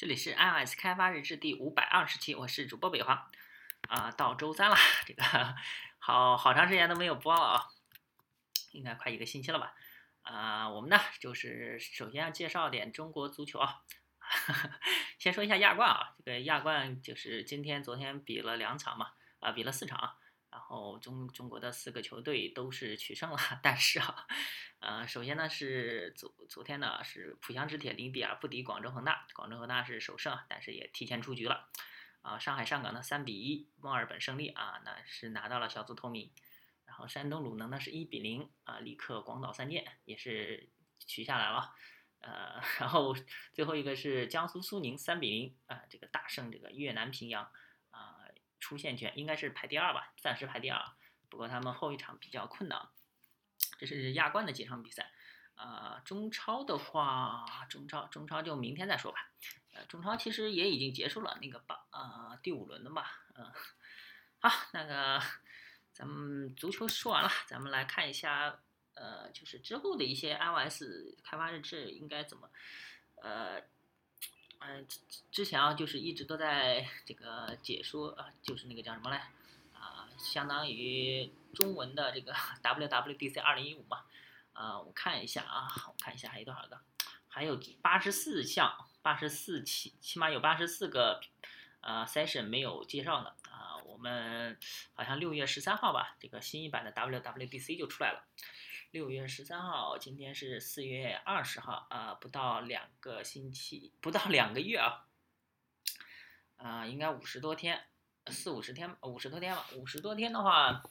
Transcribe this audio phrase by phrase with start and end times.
[0.00, 3.30] 这里是 iOS 开发日志第五百二十期，我是主播北华。
[3.86, 5.22] 啊，到周三了，这个
[5.98, 7.66] 好好长时间都没有播了啊，
[8.72, 9.74] 应该快一个星期了吧？
[10.22, 13.82] 啊，我们呢就是首先要介绍点中国足球啊，
[15.20, 19.98] 先说一下亚冠啊，这个亚冠就是今天、昨天比了两场嘛，啊，比了四场。
[19.98, 20.10] 然
[20.70, 24.26] 后中中国的四个球队都是取胜了，但是啊，
[24.78, 31.68] 呃，首先呢是昨昨天呢是浦项之铁零比二不敌广州恒大，广州恒大是首胜，但是也提前出局了。
[32.22, 36.30] 啊，上海上港呢三比一墨尔本胜利啊，那是拿到了小组头名。
[36.84, 40.70] 然后山东鲁能呢是一比零啊力克广岛三剑，也是
[41.06, 41.74] 取下来了。
[42.20, 43.14] 呃， 然后
[43.52, 47.50] 最后一个是江苏苏宁三比零啊这个大胜这个越南平阳。
[48.60, 50.80] 出线权应该是排第二吧，暂时排第二。
[51.28, 52.88] 不过他们后一场比较困难。
[53.78, 55.10] 这是亚冠的几场比赛。
[55.56, 59.30] 呃，中超的话，中超中超就明天再说吧。
[59.72, 63.06] 呃，中超其实也已经结束了那个八呃第五轮的嘛。
[63.34, 63.52] 嗯，
[64.38, 65.20] 好，那个
[65.92, 68.60] 咱们足球说完了，咱们来看一下
[68.94, 70.82] 呃就是之后的一些 iOS
[71.24, 72.50] 开发日志应该怎么
[73.22, 73.62] 呃。
[74.60, 74.98] 嗯，之
[75.32, 79.16] 之前啊，就是一直都在这个解说啊，就是那个叫什么嘞？
[79.72, 84.04] 啊，相当于中文的这个 WWDC 二零一五嘛。
[84.52, 86.78] 啊，我看一下啊，我看一下还有多少个？
[87.28, 91.20] 还有八十四项，八十四起，起码有八十四个
[91.80, 93.32] 呃 session 没有介绍呢。
[93.50, 94.58] 啊，我们
[94.94, 98.24] 好像六月十三号吧，这个新一版的 WWDC 就出来了。
[98.90, 105.06] 六月十三号，今天是四月二十号啊，不到两个星期，不到两个月啊，
[106.56, 107.84] 啊，应该五十多天，
[108.26, 109.64] 四五十天，五十多天吧。
[109.76, 110.82] 五十多天的话，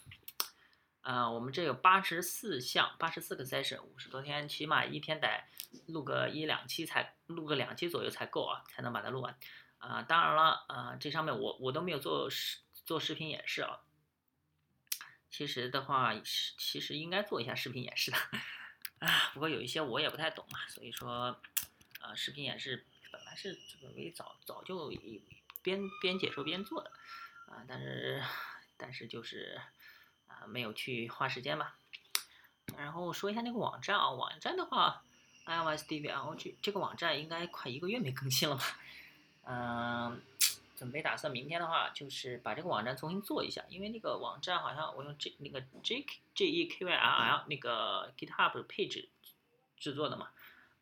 [1.01, 5.43] 啊，我们这有八十四项，八十四个 session，五十多天，起码一天得
[5.87, 9.37] 录个一两期才录个两期左右才够啊，才能把它录完。
[9.79, 13.81] 啊，当然了，啊，这上面我我都没有做视做视频演示啊。
[15.31, 18.17] 其实的话，是其实应该做一下视频演示的，
[19.05, 21.39] 啊，不过有一些我也不太懂嘛，所以说，
[22.01, 24.91] 呃，视频演示本来是准备早早就
[25.61, 26.91] 边边解说边做的，
[27.47, 28.23] 啊，但是
[28.77, 29.61] 但是就是
[30.27, 31.75] 啊没有去花时间吧。
[32.77, 35.03] 然后说一下那个网站啊，网站的话
[35.45, 38.79] ，iOS DVL 这这个网站应该快一个月没更新了吧，
[39.45, 40.21] 嗯。
[40.79, 49.09] 准备打算明天的话，就是把这个网站重新做一下，因为那个网站好像我用 J 那个 J K J E K Y L L 那个 GitHub 配置
[49.75, 50.29] 制作的嘛，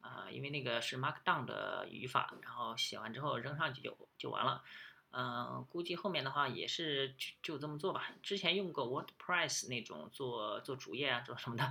[0.02, 4.64] 啊，因为那个是 Markdown 的语法，然后写完之后扔上去就就完了，
[5.10, 8.12] 嗯，估计后面的话也是就就这么做吧。
[8.22, 11.64] 之前用过 WordPress 那种做做主页啊，做什么的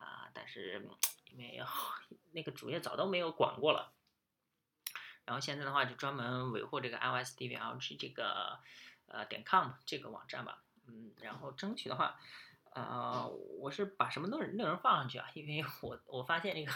[0.00, 0.84] 啊，但是
[1.30, 1.62] 因为
[2.32, 3.92] 那个主页早都没有管过了。
[5.28, 8.58] 然后现在的话，就专门维护这个 iOS DVLG 这个
[9.08, 12.18] 呃点 com 这个网站吧，嗯，然后争取的话，
[12.72, 13.28] 呃，
[13.60, 15.28] 我是把什么内内容放上去啊？
[15.34, 16.72] 因为 我我发现那个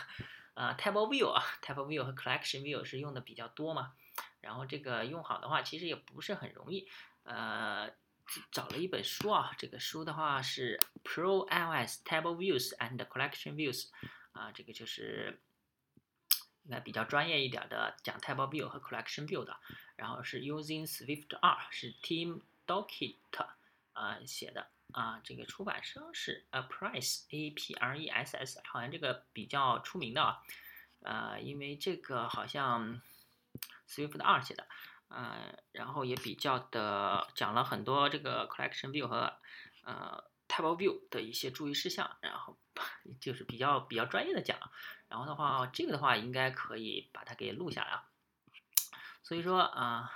[0.53, 3.95] 呃 table View 啊，table View 和 Collection View 是用的比较多嘛，
[4.43, 6.87] 然后这个用好的话，其实也不是很容易。
[7.23, 7.91] 呃，
[8.51, 13.89] 找了一本书啊，这个书的话是 Pro iOS Table Views and Collection Views，
[14.33, 15.41] 啊，这个就是。
[16.65, 19.57] 应该比较专业一点的，讲 Table View 和 Collection View 的，
[19.97, 23.17] 然后是 Using Swift 二，是 Tim Dockett
[23.93, 30.43] 啊写的啊，这个出版商是 Apress A P R E S S，好像这个比较出名的啊，
[31.03, 33.01] 呃，因为这个好像
[33.89, 34.67] Swift 二写的，
[35.09, 39.33] 呃，然后也比较的讲了很多这个 Collection View 和
[39.85, 42.59] 呃 Table View 的一些注意事项，然后
[43.19, 44.59] 就是比较比较专业的讲。
[45.09, 48.05] 然后的话，这个的话应该可以把它给录下来啊。
[49.23, 50.13] 所以说啊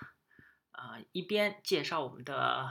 [0.73, 2.71] 啊，一边介绍我们的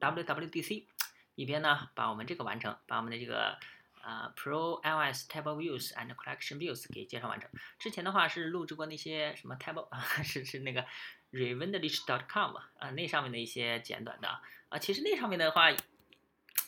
[0.00, 0.86] WWDC，
[1.34, 3.58] 一边呢把我们这个完成，把我们的这个
[4.00, 7.50] 啊 Pro iOS Table Views and Collection Views 给介绍完成。
[7.78, 10.86] 之前的话是录制过那些什么 Table 啊，是是那个
[11.32, 14.28] Revendlist.com 啊，那上面的一些简短的
[14.70, 14.78] 啊。
[14.78, 15.70] 其实那上面的话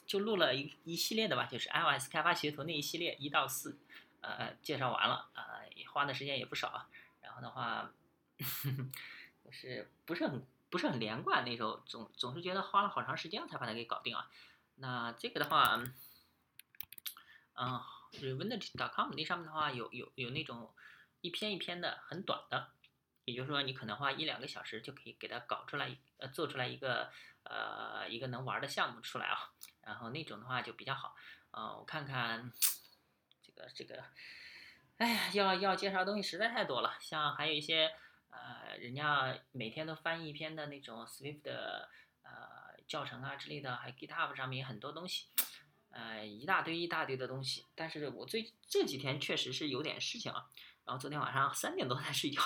[0.09, 3.79] 就录了一一系列的吧，就是 iOS 开发学图那一系列一到四。
[4.21, 5.63] 呃，介绍完了，呃，
[5.93, 6.89] 花的时间也不少啊，
[7.21, 7.89] 然后的话，
[8.37, 14.29] 就是不是很不是很连贯，那时候总总是觉得花了好长时间才把它给搞定啊。
[14.75, 15.81] 那这个的话，
[17.55, 17.81] 嗯
[18.21, 20.69] r e v e n d c o m 那上面的话有有有那种
[21.21, 22.73] 一篇一篇的很短的，
[23.25, 27.13] 也就是说你可能花一两个小时就可以给它搞出来，呃，做出来一个
[27.45, 29.53] 呃一个能玩的项目出来啊。
[29.89, 31.17] 然后那种的话就比较好，
[31.51, 32.53] 呃，我看看。
[33.43, 34.05] 这个这个，
[34.99, 37.91] 哎呀，要要介绍东西实在太多了，像还有一些
[38.31, 41.89] 呃，人家每天都翻译一篇的那种 Swift 的
[42.23, 45.27] 呃教程啊之类的，还有 GitHub 上面很多东西，
[45.91, 47.65] 呃，一大堆一大堆的东西。
[47.75, 50.49] 但是我最这几天确实是有点事情啊，
[50.85, 52.41] 然后昨天晚上三点多才睡觉，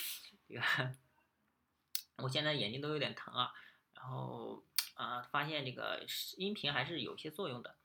[0.48, 0.62] 这个
[2.24, 3.52] 我现在眼睛都有点疼啊，
[3.92, 4.64] 然后
[4.94, 6.04] 啊发现这个
[6.36, 7.76] 音频还是有些作用的。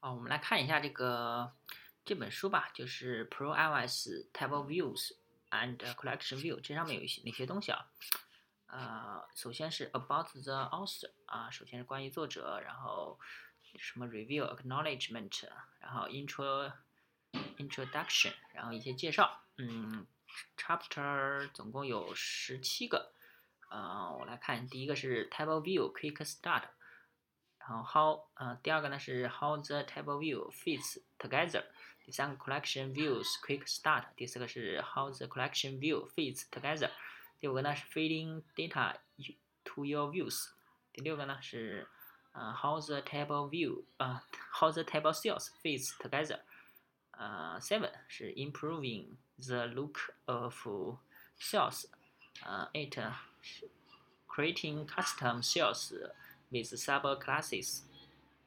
[0.00, 1.52] 啊，我们来看一下这个
[2.04, 5.12] 这本书吧，就是 Pro iOS Table Views
[5.50, 7.90] and Collection View，这上面有一些哪些东西啊？
[8.66, 13.18] 呃，首先是 About the Author，啊，首先是关于作者，然后
[13.78, 15.48] 什么 Review Acknowledgement，
[15.80, 16.72] 然后 Intro
[17.58, 20.06] Introduction，然后一些介绍，嗯
[20.56, 23.12] ，Chapter 总共有十七个，
[23.69, 26.63] 呃，我来看第一个是 Table View Quick Start。
[27.67, 31.63] 然后 how 呃第二个呢是 how the table view fits together，
[32.03, 36.91] 第三个 collection views quick start，第四个是 how the collection view fits together，
[37.39, 38.93] 第五个呢是 feeding data
[39.63, 40.51] to your views，
[40.93, 41.87] 第六个呢是
[42.33, 44.23] 呃 how the table view 啊
[44.53, 46.41] how the table cells fits together，
[47.13, 50.67] 呃 seven 是 improving the look of
[51.39, 51.85] cells，
[52.43, 53.69] 呃 eight 是
[54.27, 57.81] creating custom cells。with subclasses，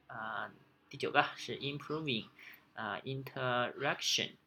[0.07, 0.49] 啊，
[0.89, 2.29] 第九个是 improving，
[2.73, 4.37] 啊，interaction，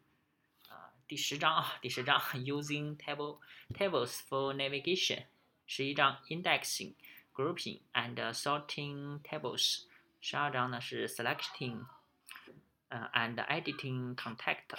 [0.67, 3.37] 啊，第十章啊，第十章 using table
[3.69, 5.25] tables for navigation，
[5.67, 9.83] 十一章 indexing，grouping and sorting tables，
[10.19, 11.85] 十二章呢是 selecting，
[12.89, 14.77] 呃，and editing contact，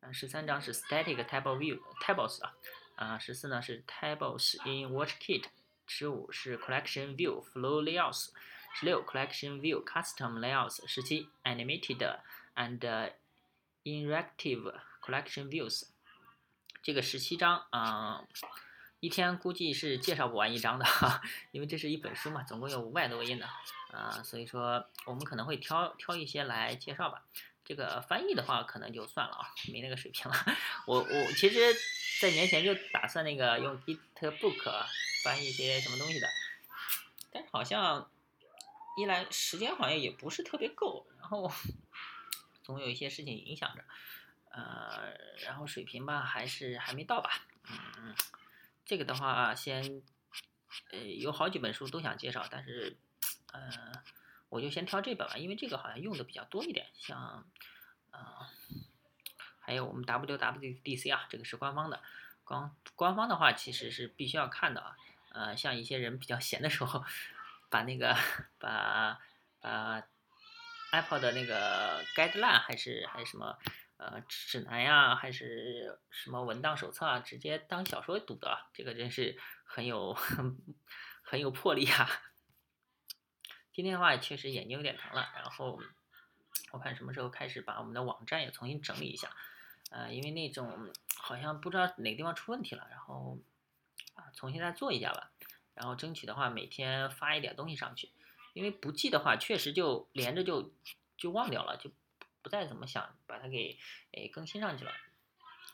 [0.00, 2.54] 嗯，十三章是 static table view tables 啊，
[3.01, 5.45] 啊，十四呢是 tables in WatchKit。
[5.87, 8.29] 十五是 Collection View Flow Layouts，
[8.75, 12.19] 十六 Collection View Custom Layouts，十七 Animated
[12.55, 13.11] and
[13.83, 15.87] Interactive Collection Views。
[16.83, 18.23] 这个十七章啊，
[18.99, 20.85] 一天估计是介绍不完一章的，
[21.49, 23.47] 因为这是一本书嘛，总共有五百多页呢
[23.91, 27.25] 啊，所以说我们可能会挑挑一些来介绍吧。
[27.63, 30.37] 这个翻译的话，可能就算了啊，没那个水平了。
[30.85, 31.73] 我我其实，
[32.19, 34.85] 在年前就打算那个用 GitBook。
[35.23, 36.27] 翻译一些什么东西的，
[37.31, 38.09] 但是好像
[38.97, 41.51] 一来时间好像也不是特别够，然后
[42.65, 43.83] 总有一些事情影响着，
[44.49, 45.13] 呃，
[45.45, 48.15] 然后水平吧还是还没到吧，嗯，
[48.83, 50.01] 这个的话先，
[50.89, 52.97] 呃，有好几本书都想介绍，但是，
[53.51, 53.69] 呃，
[54.51, 57.45] 我就先挑这本吧，因为这个好像用的比较多一点，像，
[58.11, 58.19] 呃，
[59.61, 62.01] 还有我们 WWDC 啊，这个是官方的，
[62.43, 64.97] 官官方的话其实是必须要看的啊。
[65.29, 67.05] 呃，像一些人比较闲的时候，
[67.69, 68.13] 把那个
[68.59, 69.21] 把
[69.61, 70.03] 把
[70.91, 73.57] Apple 的那个 Guideline 还是还是什么
[73.95, 80.13] 呃指南呀，还是什么文档手册啊，直接当小说读的，这个真是很有
[81.23, 82.09] 很有魄力啊！
[83.73, 85.79] 今天的话确实眼睛有点疼了，然后
[86.71, 89.29] 我看什么时候开始把我们的网站也重新整理一下，
[89.89, 93.37] 呃，因为那种好像不知道哪个地方出问题了，然后
[94.15, 94.31] 啊。
[94.33, 95.29] 重新再做一下吧，
[95.73, 98.09] 然后争取的话每天发一点东西上去，
[98.53, 100.71] 因为不记的话确实就连着就
[101.17, 101.91] 就忘掉了，就
[102.41, 103.77] 不再怎么想把它给
[104.11, 104.91] 诶更新上去了。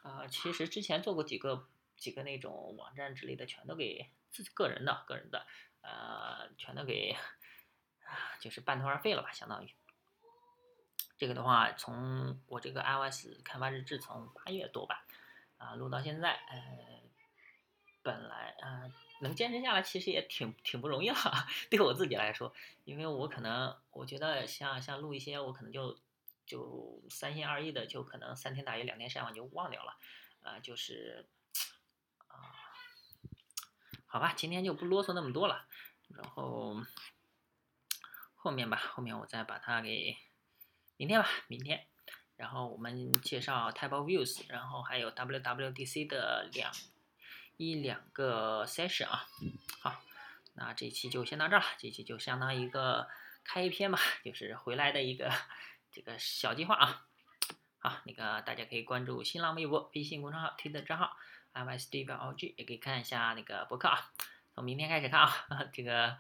[0.02, 1.68] 啊，其实之前做过几个
[1.98, 5.46] 几个那种网站之类的，全都给自己个人的个人的，
[5.82, 7.16] 呃，全都给
[8.40, 9.74] 就是半途而废了吧，相当于。
[11.18, 15.06] 这个的话，从我这个 iOS 开发日志从八月多吧，
[15.58, 16.98] 啊录到现在，呃。
[18.04, 18.88] 本来啊，
[19.20, 21.18] 能坚持下来其实也挺挺不容易了，
[21.70, 22.54] 对我自己来说，
[22.86, 26.00] 因为我可能我觉得像像录一些，我可能就
[26.46, 29.98] 就三心二意的，就可能三天打鱼两天晒网就忘掉了，
[30.42, 31.28] 啊，就是
[32.30, 32.56] 啊，
[34.06, 35.68] 好吧，今天就不啰嗦那么多了，
[36.08, 36.78] 然后
[38.48, 40.16] 后面吧，后面我再把它给
[40.96, 41.86] 明天吧，明天，
[42.38, 46.72] 然后我们介绍 Table Views，然后还有 WWDC 的两。
[47.58, 49.26] 一两个 session 啊，
[49.82, 50.00] 好，
[50.54, 51.66] 那这期就先到这儿了。
[51.80, 53.10] 这期就相当于一个
[53.44, 55.34] 开篇吧，就是回来的一个
[55.92, 57.08] 这个小计划啊。
[57.80, 61.18] 好，那个大家可以关注新浪微博、微信公众号、推特账号
[61.54, 64.12] m s d v l g 也可以看一下那个博客啊。
[64.54, 65.36] 从明天开始看啊，
[65.74, 66.16] 这个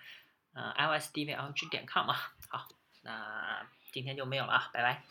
[0.57, 2.15] 呃 i s d v l g 点 com 嘛。
[2.49, 2.67] 好，
[3.03, 5.03] 那今天就没有了啊，拜拜。